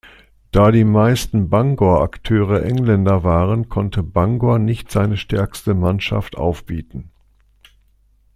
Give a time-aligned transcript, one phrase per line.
[0.51, 7.11] Da die meisten Bangor-Akteure Engländer waren, konnte Bangor nicht seine stärkste Mannschaft aufbieten.